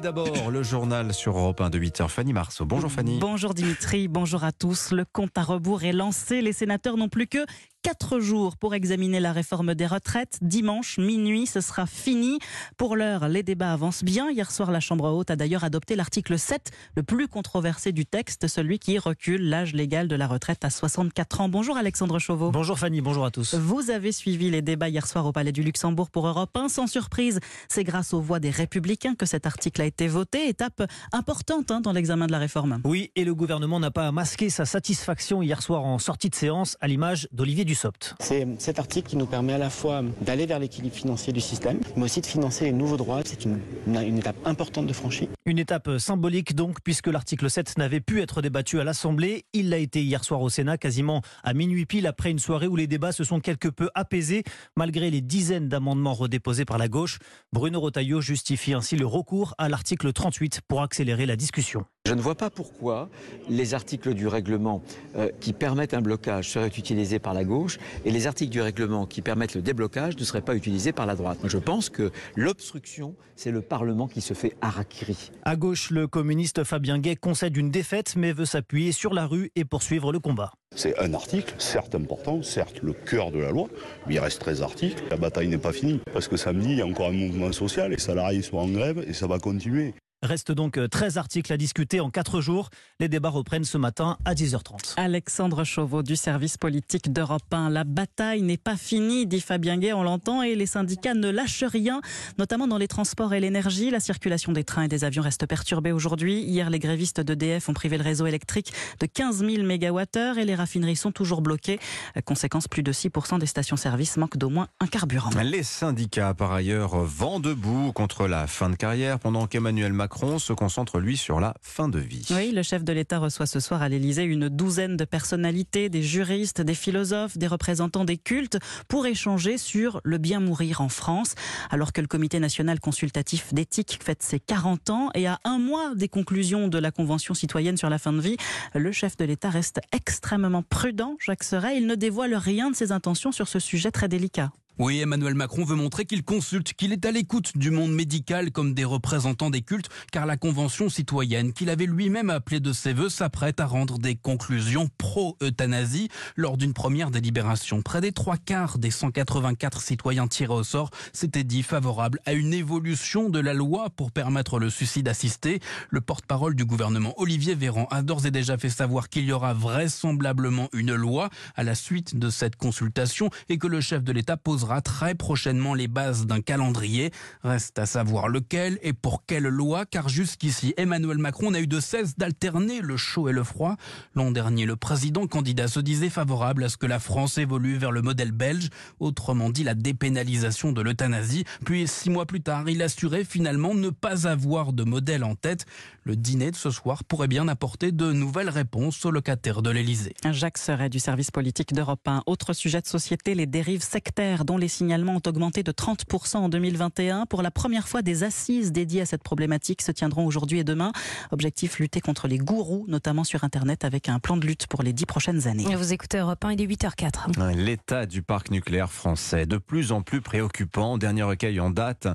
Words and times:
D'abord, 0.00 0.50
le 0.50 0.62
journal 0.64 1.14
sur 1.14 1.38
Europe 1.38 1.60
1 1.60 1.70
de 1.70 1.78
8h. 1.78 2.08
Fanny 2.08 2.32
Marceau. 2.32 2.64
Bonjour 2.64 2.90
Fanny. 2.90 3.18
Bonjour 3.20 3.54
Dimitri, 3.54 4.08
bonjour 4.08 4.42
à 4.42 4.50
tous. 4.50 4.90
Le 4.90 5.04
compte 5.04 5.36
à 5.38 5.42
rebours 5.42 5.84
est 5.84 5.92
lancé. 5.92 6.42
Les 6.42 6.52
sénateurs 6.52 6.96
n'ont 6.96 7.08
plus 7.08 7.28
que 7.28 7.38
quatre 7.84 8.18
jours 8.18 8.56
pour 8.56 8.74
examiner 8.74 9.20
la 9.20 9.32
réforme 9.32 9.74
des 9.74 9.86
retraites. 9.86 10.38
Dimanche, 10.40 10.96
minuit, 10.96 11.46
ce 11.46 11.60
sera 11.60 11.84
fini. 11.84 12.38
Pour 12.78 12.96
l'heure, 12.96 13.28
les 13.28 13.42
débats 13.42 13.74
avancent 13.74 14.02
bien. 14.02 14.30
Hier 14.30 14.50
soir, 14.50 14.70
la 14.70 14.80
Chambre 14.80 15.12
haute 15.12 15.30
a 15.30 15.36
d'ailleurs 15.36 15.64
adopté 15.64 15.94
l'article 15.94 16.38
7, 16.38 16.70
le 16.96 17.02
plus 17.02 17.28
controversé 17.28 17.92
du 17.92 18.06
texte, 18.06 18.48
celui 18.48 18.78
qui 18.78 18.98
recule 18.98 19.50
l'âge 19.50 19.74
légal 19.74 20.08
de 20.08 20.16
la 20.16 20.26
retraite 20.26 20.64
à 20.64 20.70
64 20.70 21.42
ans. 21.42 21.48
Bonjour 21.50 21.76
Alexandre 21.76 22.18
Chauveau. 22.18 22.50
Bonjour 22.50 22.78
Fanny, 22.78 23.02
bonjour 23.02 23.26
à 23.26 23.30
tous. 23.30 23.54
Vous 23.54 23.90
avez 23.90 24.12
suivi 24.12 24.50
les 24.50 24.62
débats 24.62 24.88
hier 24.88 25.06
soir 25.06 25.26
au 25.26 25.32
Palais 25.32 25.52
du 25.52 25.62
Luxembourg 25.62 26.10
pour 26.10 26.26
Europe 26.26 26.56
1. 26.56 26.70
Sans 26.70 26.86
surprise, 26.86 27.38
c'est 27.68 27.84
grâce 27.84 28.14
aux 28.14 28.20
voix 28.22 28.40
des 28.40 28.50
Républicains 28.50 29.14
que 29.14 29.26
cet 29.26 29.44
article 29.44 29.82
a 29.82 29.84
été 29.84 30.08
voté. 30.08 30.48
Étape 30.48 30.82
importante 31.12 31.70
hein, 31.70 31.82
dans 31.82 31.92
l'examen 31.92 32.28
de 32.28 32.32
la 32.32 32.38
réforme. 32.38 32.80
Oui, 32.84 33.10
et 33.14 33.24
le 33.24 33.34
gouvernement 33.34 33.78
n'a 33.78 33.90
pas 33.90 34.10
masqué 34.10 34.48
sa 34.48 34.64
satisfaction 34.64 35.42
hier 35.42 35.60
soir 35.60 35.84
en 35.84 35.98
sortie 35.98 36.30
de 36.30 36.34
séance 36.34 36.78
à 36.80 36.88
l'image 36.88 37.28
d'Olivier 37.30 37.66
Dussopt. 37.74 38.14
C'est 38.20 38.46
cet 38.58 38.78
article 38.78 39.08
qui 39.08 39.16
nous 39.16 39.26
permet 39.26 39.54
à 39.54 39.58
la 39.58 39.68
fois 39.68 40.02
d'aller 40.20 40.46
vers 40.46 40.60
l'équilibre 40.60 40.94
financier 40.94 41.32
du 41.32 41.40
système, 41.40 41.80
mais 41.96 42.04
aussi 42.04 42.20
de 42.20 42.26
financer 42.26 42.66
les 42.66 42.72
nouveaux 42.72 42.96
droits. 42.96 43.22
C'est 43.24 43.44
une, 43.44 43.58
une 43.86 44.18
étape 44.18 44.36
importante 44.44 44.86
de 44.86 44.92
franchie. 44.92 45.28
Une 45.44 45.58
étape 45.58 45.98
symbolique 45.98 46.54
donc, 46.54 46.78
puisque 46.84 47.08
l'article 47.08 47.50
7 47.50 47.76
n'avait 47.78 48.00
pu 48.00 48.22
être 48.22 48.42
débattu 48.42 48.78
à 48.78 48.84
l'Assemblée. 48.84 49.44
Il 49.52 49.70
l'a 49.70 49.78
été 49.78 50.02
hier 50.02 50.22
soir 50.22 50.40
au 50.40 50.50
Sénat, 50.50 50.78
quasiment 50.78 51.20
à 51.42 51.52
minuit 51.52 51.84
pile, 51.84 52.06
après 52.06 52.30
une 52.30 52.38
soirée 52.38 52.68
où 52.68 52.76
les 52.76 52.86
débats 52.86 53.12
se 53.12 53.24
sont 53.24 53.40
quelque 53.40 53.68
peu 53.68 53.90
apaisés, 53.94 54.44
malgré 54.76 55.10
les 55.10 55.20
dizaines 55.20 55.68
d'amendements 55.68 56.14
redéposés 56.14 56.64
par 56.64 56.78
la 56.78 56.86
gauche. 56.86 57.18
Bruno 57.52 57.80
Rotaillot 57.80 58.20
justifie 58.20 58.72
ainsi 58.72 58.96
le 58.96 59.06
recours 59.06 59.54
à 59.58 59.68
l'article 59.68 60.12
38 60.12 60.60
pour 60.68 60.80
accélérer 60.82 61.26
la 61.26 61.34
discussion. 61.34 61.84
Je 62.06 62.12
ne 62.12 62.20
vois 62.20 62.34
pas 62.34 62.50
pourquoi 62.50 63.08
les 63.48 63.72
articles 63.72 64.12
du 64.12 64.28
règlement 64.28 64.82
euh, 65.16 65.30
qui 65.40 65.54
permettent 65.54 65.94
un 65.94 66.02
blocage 66.02 66.50
seraient 66.50 66.68
utilisés 66.68 67.18
par 67.18 67.32
la 67.32 67.44
gauche 67.44 67.78
et 68.04 68.10
les 68.10 68.26
articles 68.26 68.52
du 68.52 68.60
règlement 68.60 69.06
qui 69.06 69.22
permettent 69.22 69.54
le 69.54 69.62
déblocage 69.62 70.14
ne 70.18 70.22
seraient 70.22 70.42
pas 70.42 70.54
utilisés 70.54 70.92
par 70.92 71.06
la 71.06 71.14
droite. 71.14 71.38
Moi, 71.40 71.48
je 71.48 71.56
pense 71.56 71.88
que 71.88 72.12
l'obstruction, 72.36 73.14
c'est 73.36 73.50
le 73.50 73.62
Parlement 73.62 74.06
qui 74.06 74.20
se 74.20 74.34
fait 74.34 74.54
harakiri. 74.60 75.30
À 75.44 75.56
gauche, 75.56 75.90
le 75.90 76.06
communiste 76.06 76.62
Fabien 76.62 76.98
Gay 76.98 77.16
concède 77.16 77.56
une 77.56 77.70
défaite 77.70 78.16
mais 78.16 78.34
veut 78.34 78.44
s'appuyer 78.44 78.92
sur 78.92 79.14
la 79.14 79.26
rue 79.26 79.50
et 79.56 79.64
poursuivre 79.64 80.12
le 80.12 80.18
combat. 80.18 80.52
C'est 80.76 80.98
un 80.98 81.14
article, 81.14 81.54
certes 81.56 81.94
important, 81.94 82.42
certes 82.42 82.82
le 82.82 82.92
cœur 82.92 83.30
de 83.30 83.38
la 83.38 83.50
loi, 83.50 83.68
mais 84.06 84.16
il 84.16 84.18
reste 84.18 84.40
13 84.40 84.60
articles. 84.60 85.02
La 85.10 85.16
bataille 85.16 85.48
n'est 85.48 85.56
pas 85.56 85.72
finie 85.72 86.02
parce 86.12 86.28
que 86.28 86.36
samedi, 86.36 86.72
il 86.72 86.78
y 86.80 86.82
a 86.82 86.86
encore 86.86 87.08
un 87.08 87.12
mouvement 87.12 87.50
social, 87.52 87.92
les 87.92 87.98
salariés 87.98 88.42
sont 88.42 88.58
en 88.58 88.68
grève 88.68 89.02
et 89.08 89.14
ça 89.14 89.26
va 89.26 89.38
continuer. 89.38 89.94
Reste 90.24 90.52
donc 90.52 90.80
13 90.88 91.18
articles 91.18 91.52
à 91.52 91.58
discuter 91.58 92.00
en 92.00 92.08
4 92.08 92.40
jours. 92.40 92.70
Les 92.98 93.08
débats 93.08 93.28
reprennent 93.28 93.64
ce 93.64 93.76
matin 93.76 94.16
à 94.24 94.32
10h30. 94.32 94.94
Alexandre 94.96 95.64
Chauveau 95.64 96.02
du 96.02 96.16
service 96.16 96.56
politique 96.56 97.12
d'Europe 97.12 97.42
1. 97.52 97.68
La 97.68 97.84
bataille 97.84 98.40
n'est 98.40 98.56
pas 98.56 98.78
finie, 98.78 99.26
dit 99.26 99.42
Fabien 99.42 99.76
Gay, 99.76 99.92
on 99.92 100.02
l'entend, 100.02 100.42
et 100.42 100.54
les 100.54 100.64
syndicats 100.64 101.12
ne 101.12 101.28
lâchent 101.28 101.64
rien, 101.64 102.00
notamment 102.38 102.66
dans 102.66 102.78
les 102.78 102.88
transports 102.88 103.34
et 103.34 103.40
l'énergie. 103.40 103.90
La 103.90 104.00
circulation 104.00 104.52
des 104.52 104.64
trains 104.64 104.84
et 104.84 104.88
des 104.88 105.04
avions 105.04 105.22
reste 105.22 105.44
perturbée 105.44 105.92
aujourd'hui. 105.92 106.40
Hier, 106.40 106.70
les 106.70 106.78
grévistes 106.78 107.20
d'EDF 107.20 107.68
ont 107.68 107.74
privé 107.74 107.98
le 107.98 108.04
réseau 108.04 108.24
électrique 108.24 108.72
de 109.00 109.06
15 109.06 109.40
000 109.40 109.62
MWh 109.62 110.38
et 110.38 110.44
les 110.46 110.54
raffineries 110.54 110.96
sont 110.96 111.12
toujours 111.12 111.42
bloquées. 111.42 111.78
Conséquence, 112.24 112.66
plus 112.66 112.82
de 112.82 112.94
6% 112.94 113.38
des 113.38 113.46
stations-service 113.46 114.16
manquent 114.16 114.38
d'au 114.38 114.48
moins 114.48 114.68
un 114.80 114.86
carburant. 114.86 115.28
Les 115.42 115.62
syndicats, 115.62 116.32
par 116.32 116.52
ailleurs, 116.52 116.96
vent 116.96 117.40
debout 117.40 117.92
contre 117.92 118.26
la 118.26 118.46
fin 118.46 118.70
de 118.70 118.76
carrière 118.76 119.18
pendant 119.18 119.46
qu'Emmanuel 119.46 119.92
Macron 119.92 120.13
se 120.38 120.52
concentre, 120.52 120.98
lui, 120.98 121.16
sur 121.16 121.40
la 121.40 121.54
fin 121.60 121.88
de 121.88 121.98
vie. 121.98 122.26
Oui, 122.30 122.52
le 122.52 122.62
chef 122.62 122.84
de 122.84 122.92
l'État 122.92 123.18
reçoit 123.18 123.46
ce 123.46 123.60
soir 123.60 123.82
à 123.82 123.88
l'Élysée 123.88 124.24
une 124.24 124.48
douzaine 124.48 124.96
de 124.96 125.04
personnalités, 125.04 125.88
des 125.88 126.02
juristes, 126.02 126.60
des 126.60 126.74
philosophes, 126.74 127.36
des 127.36 127.46
représentants 127.46 128.04
des 128.04 128.16
cultes, 128.16 128.58
pour 128.88 129.06
échanger 129.06 129.58
sur 129.58 130.00
le 130.04 130.18
bien 130.18 130.40
mourir 130.40 130.80
en 130.80 130.88
France. 130.88 131.34
Alors 131.70 131.92
que 131.92 132.00
le 132.00 132.06
Comité 132.06 132.40
national 132.40 132.80
consultatif 132.80 133.52
d'éthique 133.52 133.98
fête 134.02 134.22
ses 134.22 134.40
40 134.40 134.90
ans 134.90 135.10
et 135.14 135.26
à 135.26 135.38
un 135.44 135.58
mois 135.58 135.94
des 135.94 136.08
conclusions 136.08 136.68
de 136.68 136.78
la 136.78 136.90
Convention 136.90 137.34
citoyenne 137.34 137.76
sur 137.76 137.90
la 137.90 137.98
fin 137.98 138.12
de 138.12 138.20
vie, 138.20 138.36
le 138.74 138.92
chef 138.92 139.16
de 139.16 139.24
l'État 139.24 139.50
reste 139.50 139.80
extrêmement 139.92 140.62
prudent. 140.62 141.16
Jacques 141.18 141.44
Serret, 141.44 141.76
il 141.76 141.86
ne 141.86 141.94
dévoile 141.94 142.34
rien 142.34 142.70
de 142.70 142.76
ses 142.76 142.92
intentions 142.92 143.32
sur 143.32 143.48
ce 143.48 143.58
sujet 143.58 143.90
très 143.90 144.08
délicat. 144.08 144.50
Oui, 144.80 144.98
Emmanuel 144.98 145.34
Macron 145.34 145.64
veut 145.64 145.76
montrer 145.76 146.04
qu'il 146.04 146.24
consulte, 146.24 146.72
qu'il 146.72 146.92
est 146.92 147.06
à 147.06 147.12
l'écoute 147.12 147.56
du 147.56 147.70
monde 147.70 147.92
médical 147.92 148.50
comme 148.50 148.74
des 148.74 148.84
représentants 148.84 149.48
des 149.48 149.62
cultes, 149.62 149.88
car 150.10 150.26
la 150.26 150.36
Convention 150.36 150.88
citoyenne 150.88 151.52
qu'il 151.52 151.70
avait 151.70 151.86
lui-même 151.86 152.28
appelée 152.28 152.58
de 152.58 152.72
ses 152.72 152.92
voeux 152.92 153.08
s'apprête 153.08 153.60
à 153.60 153.66
rendre 153.66 154.00
des 154.00 154.16
conclusions 154.16 154.90
pro-euthanasie 154.98 156.08
lors 156.34 156.56
d'une 156.56 156.72
première 156.72 157.12
délibération. 157.12 157.82
Près 157.82 158.00
des 158.00 158.10
trois 158.10 158.36
quarts 158.36 158.78
des 158.78 158.90
184 158.90 159.80
citoyens 159.80 160.26
tirés 160.26 160.52
au 160.52 160.64
sort 160.64 160.90
s'étaient 161.12 161.44
dit 161.44 161.62
favorables 161.62 162.18
à 162.26 162.32
une 162.32 162.52
évolution 162.52 163.28
de 163.28 163.38
la 163.38 163.54
loi 163.54 163.90
pour 163.90 164.10
permettre 164.10 164.58
le 164.58 164.70
suicide 164.70 165.06
assisté. 165.06 165.60
Le 165.90 166.00
porte-parole 166.00 166.56
du 166.56 166.64
gouvernement, 166.64 167.14
Olivier 167.16 167.54
Véran, 167.54 167.86
a 167.92 168.02
d'ores 168.02 168.26
et 168.26 168.32
déjà 168.32 168.58
fait 168.58 168.70
savoir 168.70 169.08
qu'il 169.08 169.24
y 169.24 169.30
aura 169.30 169.54
vraisemblablement 169.54 170.68
une 170.72 170.96
loi 170.96 171.30
à 171.54 171.62
la 171.62 171.76
suite 171.76 172.18
de 172.18 172.28
cette 172.28 172.56
consultation 172.56 173.30
et 173.48 173.56
que 173.56 173.68
le 173.68 173.80
chef 173.80 174.02
de 174.02 174.10
l'État 174.10 174.36
pose 174.36 174.63
très 174.82 175.14
prochainement 175.14 175.74
les 175.74 175.88
bases 175.88 176.26
d'un 176.26 176.40
calendrier. 176.40 177.10
Reste 177.42 177.78
à 177.78 177.86
savoir 177.86 178.28
lequel 178.28 178.78
et 178.82 178.92
pour 178.92 179.24
quelle 179.26 179.44
loi, 179.44 179.84
car 179.86 180.08
jusqu'ici, 180.08 180.74
Emmanuel 180.76 181.18
Macron 181.18 181.50
n'a 181.50 181.60
eu 181.60 181.66
de 181.66 181.80
cesse 181.80 182.16
d'alterner 182.16 182.80
le 182.80 182.96
chaud 182.96 183.28
et 183.28 183.32
le 183.32 183.44
froid. 183.44 183.76
L'an 184.14 184.30
dernier, 184.30 184.66
le 184.66 184.76
président 184.76 185.26
candidat 185.26 185.68
se 185.68 185.80
disait 185.80 186.10
favorable 186.10 186.64
à 186.64 186.68
ce 186.68 186.76
que 186.76 186.86
la 186.86 186.98
France 186.98 187.38
évolue 187.38 187.76
vers 187.76 187.92
le 187.92 188.02
modèle 188.02 188.32
belge, 188.32 188.70
autrement 189.00 189.50
dit 189.50 189.64
la 189.64 189.74
dépénalisation 189.74 190.72
de 190.72 190.82
l'euthanasie. 190.82 191.44
Puis, 191.64 191.86
six 191.86 192.10
mois 192.10 192.26
plus 192.26 192.40
tard, 192.40 192.68
il 192.68 192.82
assurait 192.82 193.24
finalement 193.24 193.74
ne 193.74 193.90
pas 193.90 194.26
avoir 194.26 194.72
de 194.72 194.84
modèle 194.84 195.24
en 195.24 195.34
tête. 195.34 195.66
Le 196.04 196.16
dîner 196.16 196.50
de 196.50 196.56
ce 196.56 196.70
soir 196.70 197.04
pourrait 197.04 197.28
bien 197.28 197.48
apporter 197.48 197.92
de 197.92 198.12
nouvelles 198.12 198.50
réponses 198.50 199.04
aux 199.04 199.10
locataires 199.10 199.62
de 199.62 199.70
l'Élysée. 199.70 200.14
Jacques 200.30 200.58
Serret 200.58 200.90
du 200.90 200.98
service 200.98 201.30
politique 201.30 201.72
d'Europe 201.72 202.06
1. 202.06 202.22
Autre 202.26 202.52
sujet 202.52 202.80
de 202.80 202.86
société, 202.86 203.34
les 203.34 203.46
dérives 203.46 203.82
sectaires 203.82 204.44
dont 204.44 204.53
les 204.56 204.68
signalements 204.68 205.16
ont 205.16 205.28
augmenté 205.28 205.62
de 205.62 205.72
30% 205.72 206.36
en 206.36 206.48
2021. 206.48 207.26
Pour 207.26 207.42
la 207.42 207.50
première 207.50 207.88
fois, 207.88 208.02
des 208.02 208.22
assises 208.22 208.72
dédiées 208.72 209.02
à 209.02 209.06
cette 209.06 209.22
problématique 209.22 209.82
se 209.82 209.92
tiendront 209.92 210.26
aujourd'hui 210.26 210.58
et 210.58 210.64
demain. 210.64 210.92
Objectif, 211.30 211.78
lutter 211.78 212.00
contre 212.00 212.28
les 212.28 212.38
gourous, 212.38 212.84
notamment 212.88 213.24
sur 213.24 213.44
Internet, 213.44 213.84
avec 213.84 214.08
un 214.08 214.18
plan 214.18 214.36
de 214.36 214.46
lutte 214.46 214.66
pour 214.66 214.82
les 214.82 214.92
dix 214.92 215.06
prochaines 215.06 215.46
années. 215.46 215.64
Vous 215.76 215.92
écoutez 215.92 216.18
Europe 216.18 216.44
1, 216.44 216.52
il 216.52 216.62
est 216.62 216.66
8h04. 216.66 217.54
L'état 217.56 218.06
du 218.06 218.22
parc 218.22 218.50
nucléaire 218.50 218.90
français, 218.90 219.46
de 219.46 219.58
plus 219.58 219.92
en 219.92 220.02
plus 220.02 220.20
préoccupant. 220.20 220.98
Dernier 220.98 221.22
recueil 221.22 221.60
en 221.60 221.70
date, 221.70 222.08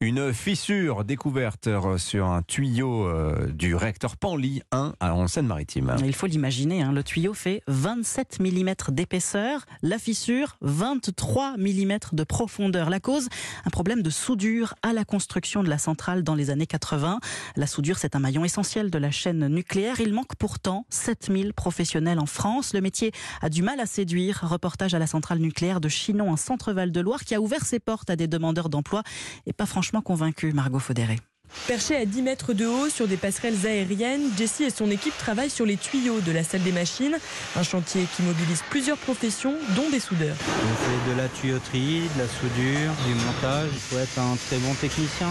une 0.00 0.32
fissure 0.32 1.04
découverte 1.04 1.68
sur 1.98 2.26
un 2.26 2.42
tuyau 2.42 3.06
euh, 3.06 3.46
du 3.52 3.74
réacteur 3.74 4.16
Panly 4.16 4.62
1 4.72 4.94
en 5.00 5.26
Seine-Maritime. 5.26 5.96
Il 6.04 6.14
faut 6.14 6.26
l'imaginer, 6.26 6.82
hein, 6.82 6.92
le 6.92 7.02
tuyau 7.02 7.34
fait 7.34 7.62
27 7.68 8.40
mm 8.40 8.74
d'épaisseur, 8.88 9.64
la 9.82 9.98
fissure 9.98 10.56
23 10.60 11.56
mm 11.56 11.85
de 11.86 12.24
profondeur. 12.24 12.90
La 12.90 12.98
cause, 12.98 13.28
un 13.64 13.70
problème 13.70 14.02
de 14.02 14.10
soudure 14.10 14.74
à 14.82 14.92
la 14.92 15.04
construction 15.04 15.62
de 15.62 15.68
la 15.68 15.78
centrale 15.78 16.24
dans 16.24 16.34
les 16.34 16.50
années 16.50 16.66
80. 16.66 17.20
La 17.54 17.66
soudure, 17.66 17.98
c'est 17.98 18.16
un 18.16 18.18
maillon 18.18 18.44
essentiel 18.44 18.90
de 18.90 18.98
la 18.98 19.12
chaîne 19.12 19.46
nucléaire. 19.46 20.00
Il 20.00 20.12
manque 20.12 20.34
pourtant 20.36 20.84
7000 20.90 21.54
professionnels 21.54 22.18
en 22.18 22.26
France. 22.26 22.74
Le 22.74 22.80
métier 22.80 23.12
a 23.40 23.48
du 23.48 23.62
mal 23.62 23.78
à 23.78 23.86
séduire. 23.86 24.40
Reportage 24.42 24.94
à 24.94 24.98
la 24.98 25.06
centrale 25.06 25.38
nucléaire 25.38 25.80
de 25.80 25.88
Chinon, 25.88 26.32
un 26.32 26.36
centre 26.36 26.72
Val-de-Loire 26.72 27.24
qui 27.24 27.34
a 27.34 27.40
ouvert 27.40 27.64
ses 27.64 27.78
portes 27.78 28.10
à 28.10 28.16
des 28.16 28.26
demandeurs 28.26 28.68
d'emploi 28.68 29.02
et 29.46 29.52
pas 29.52 29.66
franchement 29.66 30.02
convaincu, 30.02 30.52
Margot 30.52 30.80
Faudéré. 30.80 31.18
Perché 31.66 31.96
à 31.96 32.04
10 32.04 32.22
mètres 32.22 32.52
de 32.52 32.64
haut 32.64 32.88
sur 32.88 33.08
des 33.08 33.16
passerelles 33.16 33.66
aériennes, 33.66 34.22
Jessie 34.38 34.64
et 34.64 34.70
son 34.70 34.88
équipe 34.90 35.16
travaillent 35.18 35.50
sur 35.50 35.66
les 35.66 35.76
tuyaux 35.76 36.20
de 36.20 36.30
la 36.30 36.44
salle 36.44 36.62
des 36.62 36.70
machines, 36.70 37.16
un 37.56 37.62
chantier 37.64 38.06
qui 38.14 38.22
mobilise 38.22 38.62
plusieurs 38.70 38.96
professions, 38.98 39.54
dont 39.74 39.90
des 39.90 39.98
soudeurs. 39.98 40.36
On 40.40 40.76
fait 40.84 41.12
de 41.12 41.16
la 41.16 41.28
tuyauterie, 41.28 42.02
de 42.14 42.22
la 42.22 42.28
soudure, 42.28 42.92
du 43.06 43.14
montage. 43.14 43.70
Il 43.72 43.80
faut 43.80 43.98
être 43.98 44.18
un 44.18 44.36
très 44.46 44.58
bon 44.58 44.74
technicien. 44.74 45.28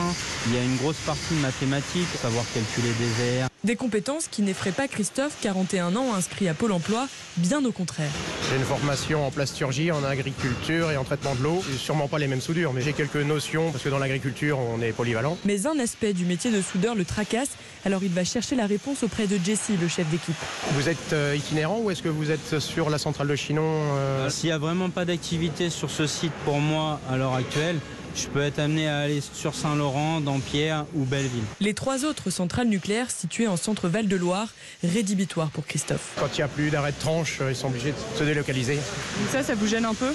Il 0.48 0.56
y 0.56 0.58
a 0.58 0.64
une 0.64 0.76
grosse 0.76 1.00
partie 1.06 1.36
de 1.36 1.42
mathématiques, 1.42 2.08
savoir 2.22 2.44
calculer 2.54 2.92
des 3.00 3.38
airs. 3.38 3.48
Des 3.66 3.76
compétences 3.76 4.28
qui 4.28 4.44
n'effraient 4.44 4.72
pas 4.72 4.88
Christophe, 4.88 5.38
41 5.42 5.96
ans, 5.96 6.14
inscrit 6.14 6.48
à 6.48 6.54
Pôle 6.54 6.72
emploi, 6.72 7.08
bien 7.38 7.66
au 7.66 7.72
contraire. 7.72 8.12
J'ai 8.48 8.58
une 8.58 8.64
formation 8.64 9.26
en 9.26 9.32
plasturgie, 9.32 9.92
en 9.92 10.04
agriculture 10.04 10.92
et 10.92 10.98
en 10.98 11.04
traitement 11.04 11.34
de 11.34 11.42
l'eau. 11.42 11.64
Sûrement 11.80 12.08
pas 12.08 12.20
les 12.20 12.28
mêmes 12.28 12.42
soudures, 12.42 12.74
mais 12.74 12.82
j'ai 12.82 12.94
quelques 12.94 13.16
notions, 13.16 13.72
parce 13.72 13.84
que 13.84 13.90
dans 13.90 13.98
l'agriculture, 13.98 14.60
on 14.60 14.84
est 14.84 14.92
polyvalent. 14.92 15.36
Mais 15.46 15.66
un 15.66 15.80
aspect 15.80 16.14
du 16.14 16.26
métier 16.26 16.52
de 16.52 16.62
soudeur 16.62 16.94
le 16.94 17.06
tracasse, 17.06 17.58
alors 17.86 18.04
il 18.04 18.12
va 18.12 18.24
chercher 18.24 18.56
la 18.56 18.68
réponse 18.68 19.02
auprès 19.02 19.26
de 19.26 19.40
Jesse, 19.44 19.72
le 19.82 19.88
chef 19.88 20.08
d'équipe. 20.12 20.36
Vous 20.74 20.88
êtes 20.88 21.14
euh, 21.14 21.36
itinérant 21.36 21.80
ou 21.80 21.90
est-ce 21.90 22.04
que 22.04 22.10
vous 22.10 22.30
êtes 22.30 22.60
sur 22.60 22.92
la 22.92 23.00
centrale 23.00 23.30
de 23.30 23.36
Chinon 23.36 23.64
euh 23.64 24.30
S'il 24.30 24.50
n'y 24.50 24.54
a 24.54 24.60
vraiment 24.60 24.92
pas 24.92 25.06
d'activité 25.06 25.72
sur 25.72 25.90
ce 25.90 26.06
site 26.06 26.34
pour 26.44 26.60
moi 26.60 27.00
à 27.10 27.18
l'heure 27.18 27.34
actuelle, 27.34 27.80
Je 28.16 28.28
peux 28.28 28.42
être 28.42 28.60
amené 28.60 28.88
à 28.88 29.00
aller 29.00 29.22
sur 29.22 29.54
Saint-Laurent, 29.54 30.22
Dampierre 30.22 30.86
ou 30.96 31.04
Belleville. 31.04 31.44
Les 31.60 31.74
trois 31.74 32.06
autres 32.06 32.30
centrales 32.30 32.68
nucléaires 32.68 33.12
situées 33.12 33.48
en 33.48 33.58
centre 33.58 33.90
Val-de-Loire, 33.90 34.48
rédhibitoires 34.84 35.50
pour 35.50 35.66
Christophe. 35.66 36.14
Quand 36.18 36.30
il 36.34 36.38
n'y 36.38 36.44
a 36.44 36.48
plus 36.48 36.70
d'arrêt 36.70 36.94
de 36.94 37.00
tranche, 37.00 37.40
euh, 37.42 37.52
ils 37.52 37.56
sont 37.56 37.68
obligés 37.68 37.92
de 37.92 38.18
se 38.18 38.24
délocaliser. 38.24 38.76
Donc 38.76 39.30
ça, 39.32 39.44
ça 39.44 39.54
vous 39.54 39.68
gêne 39.68 39.84
un 39.86 39.94
peu? 39.94 40.14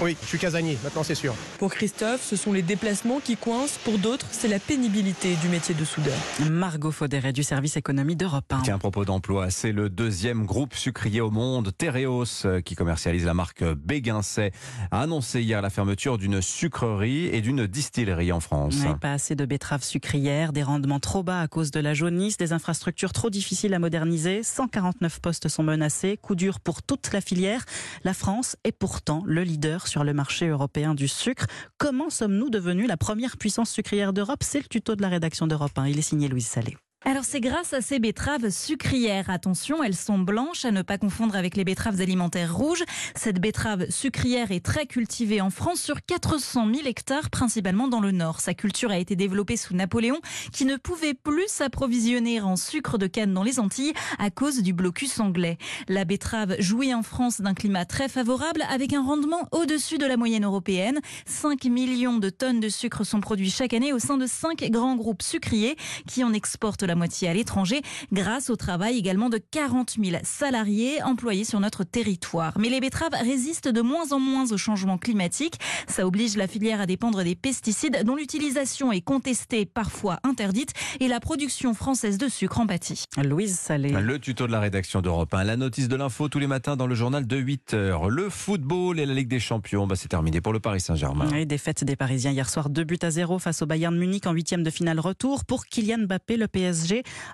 Oui, 0.00 0.16
je 0.22 0.26
suis 0.28 0.38
casanier, 0.38 0.78
maintenant 0.84 1.02
c'est 1.02 1.16
sûr. 1.16 1.34
Pour 1.58 1.72
Christophe, 1.72 2.22
ce 2.22 2.36
sont 2.36 2.52
les 2.52 2.62
déplacements 2.62 3.18
qui 3.18 3.36
coincent. 3.36 3.80
Pour 3.84 3.98
d'autres, 3.98 4.26
c'est 4.30 4.46
la 4.46 4.60
pénibilité 4.60 5.34
du 5.42 5.48
métier 5.48 5.74
de 5.74 5.84
soudeur. 5.84 6.14
Margot 6.48 6.92
Faudéret 6.92 7.32
du 7.32 7.42
service 7.42 7.76
économie 7.76 8.14
d'Europe 8.14 8.44
1. 8.48 8.60
Tiens, 8.60 8.76
à 8.76 8.78
propos 8.78 9.04
d'emploi, 9.04 9.50
c'est 9.50 9.72
le 9.72 9.90
deuxième 9.90 10.46
groupe 10.46 10.74
sucrier 10.74 11.20
au 11.20 11.30
monde, 11.30 11.72
Tereos, 11.76 12.24
euh, 12.44 12.60
qui 12.60 12.76
commercialise 12.76 13.24
la 13.24 13.34
marque 13.34 13.64
Béguincet, 13.64 14.52
a 14.92 15.00
annoncé 15.00 15.42
hier 15.42 15.62
la 15.62 15.70
fermeture 15.70 16.16
d'une 16.16 16.40
sucrerie 16.40 17.26
et 17.26 17.40
d'une 17.40 17.66
distillerie 17.66 18.30
en 18.30 18.38
France. 18.38 18.76
Pas 19.00 19.14
assez 19.14 19.34
de 19.34 19.46
betteraves 19.46 19.82
sucrières, 19.82 20.52
des 20.52 20.62
rendements 20.62 21.00
trop 21.00 21.24
bas 21.24 21.40
à 21.40 21.48
cause 21.48 21.72
de 21.72 21.80
la 21.80 21.94
jaunisse, 21.94 22.36
des 22.36 22.52
infrastructures 22.52 23.12
trop 23.12 23.30
difficiles 23.30 23.74
à 23.74 23.80
moderniser, 23.80 24.44
149 24.44 25.20
postes 25.20 25.48
sont 25.48 25.64
menacés, 25.64 26.16
coup 26.16 26.36
dur 26.36 26.60
pour 26.60 26.82
toute 26.82 27.12
la 27.12 27.20
filière. 27.20 27.64
La 28.04 28.14
France 28.14 28.54
est 28.62 28.72
pourtant 28.72 29.24
le 29.26 29.42
leader 29.42 29.87
sur 29.88 30.04
le 30.04 30.14
marché 30.14 30.46
européen 30.48 30.94
du 30.94 31.08
sucre. 31.08 31.46
Comment 31.78 32.10
sommes-nous 32.10 32.50
devenus 32.50 32.86
la 32.86 32.96
première 32.96 33.36
puissance 33.36 33.70
sucrière 33.70 34.12
d'Europe? 34.12 34.42
C'est 34.42 34.60
le 34.60 34.68
tuto 34.68 34.94
de 34.94 35.02
la 35.02 35.08
rédaction 35.08 35.46
d'Europe 35.46 35.76
1. 35.76 35.88
Il 35.88 35.98
est 35.98 36.02
signé 36.02 36.28
Louise 36.28 36.46
Salé. 36.46 36.76
Alors 37.04 37.24
c'est 37.24 37.40
grâce 37.40 37.72
à 37.74 37.80
ces 37.80 38.00
betteraves 38.00 38.50
sucrières. 38.50 39.30
Attention, 39.30 39.84
elles 39.84 39.94
sont 39.94 40.18
blanches, 40.18 40.64
à 40.64 40.72
ne 40.72 40.82
pas 40.82 40.98
confondre 40.98 41.36
avec 41.36 41.56
les 41.56 41.62
betteraves 41.64 42.00
alimentaires 42.00 42.54
rouges. 42.54 42.82
Cette 43.14 43.40
betterave 43.40 43.88
sucrière 43.88 44.50
est 44.50 44.64
très 44.64 44.84
cultivée 44.84 45.40
en 45.40 45.50
France 45.50 45.80
sur 45.80 46.04
400 46.04 46.66
000 46.74 46.86
hectares, 46.88 47.30
principalement 47.30 47.86
dans 47.86 48.00
le 48.00 48.10
nord. 48.10 48.40
Sa 48.40 48.52
culture 48.52 48.90
a 48.90 48.98
été 48.98 49.14
développée 49.14 49.56
sous 49.56 49.74
Napoléon, 49.74 50.20
qui 50.52 50.64
ne 50.64 50.76
pouvait 50.76 51.14
plus 51.14 51.46
s'approvisionner 51.46 52.40
en 52.40 52.56
sucre 52.56 52.98
de 52.98 53.06
canne 53.06 53.32
dans 53.32 53.44
les 53.44 53.60
Antilles 53.60 53.94
à 54.18 54.30
cause 54.30 54.60
du 54.60 54.72
blocus 54.72 55.20
anglais. 55.20 55.56
La 55.86 56.04
betterave 56.04 56.56
jouit 56.58 56.92
en 56.92 57.04
France 57.04 57.40
d'un 57.40 57.54
climat 57.54 57.84
très 57.84 58.08
favorable, 58.08 58.64
avec 58.68 58.92
un 58.92 59.04
rendement 59.04 59.48
au-dessus 59.52 59.98
de 59.98 60.06
la 60.06 60.16
moyenne 60.16 60.44
européenne. 60.44 60.98
5 61.26 61.64
millions 61.66 62.18
de 62.18 62.28
tonnes 62.28 62.60
de 62.60 62.68
sucre 62.68 63.04
sont 63.04 63.20
produits 63.20 63.50
chaque 63.50 63.72
année 63.72 63.92
au 63.92 64.00
sein 64.00 64.18
de 64.18 64.26
5 64.26 64.64
grands 64.70 64.96
groupes 64.96 65.22
sucriers 65.22 65.76
qui 66.06 66.24
en 66.24 66.32
exportent 66.32 66.82
la 66.82 66.96
moitié 66.98 67.28
à 67.28 67.34
l'étranger 67.34 67.80
grâce 68.12 68.50
au 68.50 68.56
travail 68.56 68.98
également 68.98 69.30
de 69.30 69.38
40 69.38 69.96
000 70.02 70.18
salariés 70.22 71.02
employés 71.02 71.44
sur 71.44 71.60
notre 71.60 71.84
territoire. 71.84 72.52
Mais 72.58 72.68
les 72.68 72.80
betteraves 72.80 73.14
résistent 73.18 73.68
de 73.68 73.80
moins 73.80 74.12
en 74.12 74.18
moins 74.18 74.50
au 74.52 74.56
changement 74.56 74.98
climatique. 74.98 75.54
Ça 75.86 76.06
oblige 76.06 76.36
la 76.36 76.46
filière 76.46 76.80
à 76.80 76.86
dépendre 76.86 77.24
des 77.24 77.34
pesticides 77.34 78.02
dont 78.04 78.16
l'utilisation 78.16 78.92
est 78.92 79.00
contestée, 79.00 79.64
parfois 79.64 80.18
interdite, 80.24 80.72
et 81.00 81.08
la 81.08 81.20
production 81.20 81.72
française 81.74 82.18
de 82.18 82.28
sucre 82.28 82.60
en 82.60 82.66
pâtit. 82.66 83.04
Louise 83.16 83.58
Salé. 83.58 83.90
Le 83.90 84.18
tuto 84.18 84.46
de 84.46 84.52
la 84.52 84.60
rédaction 84.60 85.00
d'Europe 85.00 85.32
1. 85.32 85.44
La 85.44 85.56
notice 85.56 85.88
de 85.88 85.96
l'info 85.96 86.28
tous 86.28 86.38
les 86.38 86.46
matins 86.46 86.76
dans 86.76 86.86
le 86.86 86.94
journal 86.94 87.26
de 87.26 87.36
8 87.36 87.74
heures. 87.74 88.10
Le 88.10 88.28
football 88.28 89.00
et 89.00 89.06
la 89.06 89.14
Ligue 89.14 89.28
des 89.28 89.40
Champions, 89.40 89.86
bah, 89.86 89.96
c'est 89.96 90.08
terminé 90.08 90.40
pour 90.40 90.52
le 90.52 90.60
Paris 90.60 90.80
Saint-Germain. 90.80 91.28
Oui, 91.32 91.46
défaite 91.46 91.84
des 91.84 91.96
Parisiens 91.96 92.32
hier 92.32 92.48
soir, 92.48 92.70
2 92.70 92.84
buts 92.84 92.98
à 93.02 93.10
0 93.10 93.38
face 93.38 93.62
au 93.62 93.66
Bayern 93.66 93.96
Munich 93.96 94.26
en 94.26 94.32
huitième 94.32 94.62
de 94.62 94.70
finale 94.70 95.00
retour. 95.00 95.44
Pour 95.44 95.66
Kylian 95.66 96.06
Mbappé, 96.06 96.36
le 96.36 96.48
PSG 96.48 96.77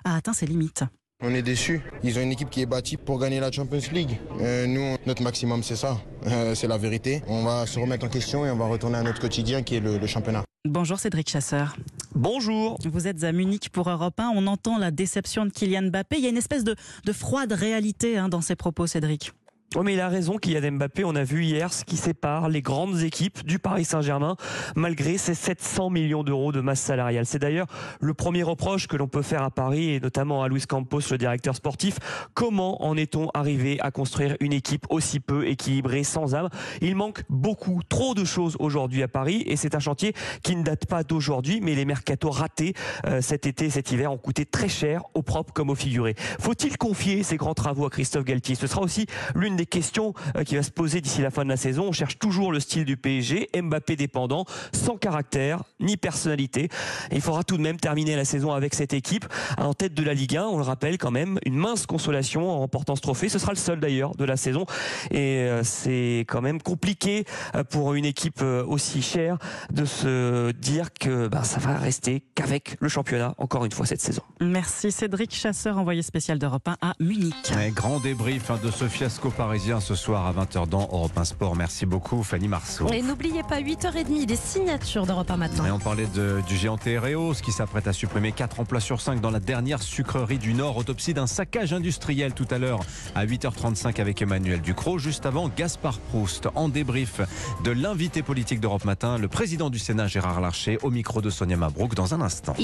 a 0.03 0.15
atteint 0.15 0.33
ses 0.33 0.45
limites. 0.45 0.83
On 1.23 1.33
est 1.33 1.41
déçus. 1.41 1.81
Ils 2.03 2.19
ont 2.19 2.21
une 2.21 2.33
équipe 2.33 2.49
qui 2.49 2.61
est 2.61 2.65
bâtie 2.65 2.97
pour 2.97 3.19
gagner 3.19 3.39
la 3.39 3.49
Champions 3.51 3.79
League. 3.93 4.19
Euh, 4.41 4.67
nous, 4.67 4.97
notre 5.05 5.23
maximum, 5.23 5.63
c'est 5.63 5.77
ça. 5.77 5.97
Euh, 6.27 6.53
c'est 6.55 6.67
la 6.67 6.77
vérité. 6.77 7.21
On 7.27 7.43
va 7.43 7.65
se 7.65 7.79
remettre 7.79 8.05
en 8.05 8.09
question 8.09 8.45
et 8.45 8.51
on 8.51 8.57
va 8.57 8.65
retourner 8.65 8.97
à 8.97 9.03
notre 9.03 9.21
quotidien 9.21 9.63
qui 9.63 9.75
est 9.75 9.79
le, 9.79 9.97
le 9.97 10.07
championnat. 10.07 10.43
Bonjour 10.67 10.99
Cédric 10.99 11.29
Chasseur. 11.29 11.77
Bonjour. 12.15 12.77
Vous 12.83 13.07
êtes 13.07 13.23
à 13.23 13.31
Munich 13.31 13.69
pour 13.69 13.89
Europe 13.89 14.19
1. 14.19 14.33
On 14.35 14.45
entend 14.47 14.77
la 14.77 14.91
déception 14.91 15.45
de 15.45 15.51
Kylian 15.51 15.83
Mbappé. 15.83 16.17
Il 16.17 16.23
y 16.23 16.27
a 16.27 16.29
une 16.29 16.37
espèce 16.37 16.63
de, 16.63 16.75
de 17.05 17.13
froide 17.13 17.53
réalité 17.53 18.17
hein, 18.17 18.27
dans 18.27 18.41
ses 18.41 18.55
propos, 18.55 18.85
Cédric. 18.85 19.31
Oui, 19.73 19.81
mais 19.83 19.93
il 19.95 19.99
a 19.99 20.07
raison, 20.07 20.37
Kylian 20.37 20.71
Mbappé. 20.73 21.03
On 21.03 21.15
a 21.15 21.25
vu 21.25 21.43
hier 21.43 21.73
ce 21.73 21.83
qui 21.83 21.97
sépare 21.97 22.47
les 22.47 22.61
grandes 22.61 23.01
équipes 23.01 23.45
du 23.45 23.59
Paris 23.59 23.83
Saint-Germain, 23.83 24.37
malgré 24.77 25.17
ses 25.17 25.33
700 25.33 25.89
millions 25.89 26.23
d'euros 26.23 26.53
de 26.53 26.61
masse 26.61 26.79
salariale. 26.79 27.25
C'est 27.25 27.39
d'ailleurs 27.39 27.67
le 27.99 28.13
premier 28.13 28.43
reproche 28.43 28.87
que 28.87 28.95
l'on 28.95 29.09
peut 29.09 29.21
faire 29.21 29.43
à 29.43 29.51
Paris, 29.51 29.89
et 29.89 29.99
notamment 29.99 30.43
à 30.43 30.47
Luis 30.47 30.65
Campos, 30.65 31.01
le 31.11 31.17
directeur 31.17 31.57
sportif. 31.57 31.97
Comment 32.33 32.85
en 32.85 32.95
est-on 32.95 33.29
arrivé 33.33 33.77
à 33.81 33.91
construire 33.91 34.37
une 34.39 34.53
équipe 34.53 34.85
aussi 34.89 35.19
peu 35.19 35.45
équilibrée, 35.45 36.05
sans 36.05 36.35
âme? 36.35 36.47
Il 36.79 36.95
manque 36.95 37.23
beaucoup, 37.27 37.81
trop 37.89 38.13
de 38.13 38.23
choses 38.23 38.55
aujourd'hui 38.59 39.03
à 39.03 39.09
Paris, 39.09 39.43
et 39.45 39.57
c'est 39.57 39.75
un 39.75 39.79
chantier 39.79 40.13
qui 40.41 40.55
ne 40.55 40.63
date 40.63 40.85
pas 40.85 41.03
d'aujourd'hui, 41.03 41.59
mais 41.59 41.75
les 41.75 41.83
mercatos 41.83 42.29
ratés 42.31 42.75
euh, 43.07 43.19
cet 43.19 43.45
été, 43.45 43.69
cet 43.69 43.91
hiver 43.91 44.09
ont 44.13 44.17
coûté 44.17 44.45
très 44.45 44.69
cher, 44.69 45.03
au 45.15 45.21
propre 45.21 45.51
comme 45.51 45.69
au 45.69 45.75
figuré. 45.75 46.15
Faut-il 46.39 46.77
confier 46.77 47.23
ces 47.23 47.35
grands 47.35 47.53
travaux 47.53 47.85
à 47.85 47.89
Christophe 47.89 48.23
Galtier? 48.23 48.55
Ce 48.55 48.67
sera 48.67 48.81
aussi 48.81 49.05
l'une 49.35 49.57
des 49.57 49.64
questions 49.65 50.13
euh, 50.35 50.43
qui 50.43 50.55
va 50.55 50.63
se 50.63 50.71
poser 50.71 51.01
d'ici 51.01 51.21
la 51.21 51.31
fin 51.31 51.43
de 51.43 51.49
la 51.49 51.57
saison. 51.57 51.85
On 51.87 51.91
cherche 51.91 52.19
toujours 52.19 52.51
le 52.51 52.59
style 52.59 52.85
du 52.85 52.97
PSG, 52.97 53.49
Mbappé 53.61 53.95
dépendant, 53.95 54.45
sans 54.73 54.97
caractère 54.97 55.63
ni 55.79 55.97
personnalité. 55.97 56.69
Et 57.11 57.15
il 57.15 57.21
faudra 57.21 57.43
tout 57.43 57.57
de 57.57 57.61
même 57.61 57.77
terminer 57.77 58.15
la 58.15 58.25
saison 58.25 58.51
avec 58.51 58.73
cette 58.73 58.93
équipe 58.93 59.25
en 59.57 59.73
tête 59.73 59.93
de 59.93 60.03
la 60.03 60.13
Ligue 60.13 60.37
1. 60.37 60.45
On 60.45 60.57
le 60.57 60.63
rappelle 60.63 60.97
quand 60.97 61.11
même, 61.11 61.39
une 61.45 61.55
mince 61.55 61.85
consolation 61.85 62.49
en 62.49 62.59
remportant 62.59 62.95
ce 62.95 63.01
trophée. 63.01 63.29
Ce 63.29 63.39
sera 63.39 63.51
le 63.51 63.57
seul 63.57 63.79
d'ailleurs 63.79 64.15
de 64.15 64.25
la 64.25 64.37
saison. 64.37 64.65
Et 65.11 65.39
euh, 65.39 65.63
c'est 65.63 66.25
quand 66.27 66.41
même 66.41 66.61
compliqué 66.61 67.25
euh, 67.55 67.63
pour 67.63 67.93
une 67.93 68.05
équipe 68.05 68.41
aussi 68.41 69.01
chère 69.01 69.37
de 69.71 69.85
se 69.85 70.51
dire 70.51 70.93
que 70.93 71.27
bah, 71.27 71.43
ça 71.43 71.59
va 71.59 71.77
rester 71.77 72.23
qu'avec 72.35 72.77
le 72.79 72.89
championnat 72.89 73.33
encore 73.37 73.65
une 73.65 73.71
fois 73.71 73.85
cette 73.85 74.01
saison. 74.01 74.21
Merci 74.41 74.91
Cédric 74.91 75.33
Chasseur, 75.33 75.77
envoyé 75.77 76.01
spécial 76.01 76.39
d'Europe 76.39 76.67
1 76.67 76.77
à 76.81 76.93
Munich. 76.99 77.35
Un 77.55 77.69
grand 77.69 77.99
débrief 77.99 78.49
hein, 78.49 78.59
de 78.63 78.71
ce 78.71 78.87
fiasco 78.87 79.29
parisien 79.45 79.79
ce 79.79 79.93
soir 79.93 80.25
à 80.25 80.33
20h 80.33 80.67
dans 80.67 80.89
Europe 80.91 81.15
1 81.15 81.23
Sport. 81.23 81.55
Merci 81.55 81.85
beaucoup 81.85 82.23
Fanny 82.23 82.47
Marceau. 82.47 82.87
Et 82.91 83.03
n'oubliez 83.03 83.43
pas 83.43 83.61
8h30 83.61 84.25
des 84.25 84.35
signatures 84.35 85.05
d'Europe 85.05 85.29
1 85.29 85.37
maintenant. 85.37 85.65
Et 85.67 85.71
on 85.71 85.77
parlait 85.77 86.07
de, 86.15 86.41
du 86.47 86.57
géant 86.57 86.77
Tereos 86.77 87.35
qui 87.43 87.51
s'apprête 87.51 87.87
à 87.87 87.93
supprimer 87.93 88.31
4 88.31 88.59
emplois 88.59 88.79
sur 88.79 89.01
5 89.01 89.21
dans 89.21 89.29
la 89.29 89.39
dernière 89.39 89.83
sucrerie 89.83 90.39
du 90.39 90.55
Nord. 90.55 90.77
Autopsie 90.77 91.13
d'un 91.13 91.27
saccage 91.27 91.73
industriel 91.73 92.33
tout 92.33 92.47
à 92.49 92.57
l'heure 92.57 92.79
à 93.13 93.23
8h35 93.27 94.01
avec 94.01 94.19
Emmanuel 94.23 94.61
Ducrot. 94.61 94.97
Juste 94.97 95.27
avant, 95.27 95.47
Gaspard 95.55 95.99
Proust 95.99 96.47
en 96.55 96.67
débrief 96.67 97.21
de 97.63 97.69
l'invité 97.69 98.23
politique 98.23 98.59
d'Europe 98.59 98.85
Matin, 98.85 99.19
le 99.19 99.27
président 99.27 99.69
du 99.69 99.77
Sénat 99.77 100.07
Gérard 100.07 100.41
Larcher 100.41 100.79
au 100.81 100.89
micro 100.89 101.21
de 101.21 101.29
Sonia 101.29 101.55
Mabrouk 101.55 101.93
dans 101.93 102.15
un 102.15 102.21
instant. 102.21 102.53